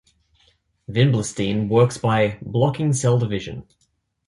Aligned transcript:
Vinblastine 0.89 1.67
works 1.69 1.99
by 1.99 2.39
blocking 2.41 2.91
cell 2.91 3.19
division. 3.19 3.67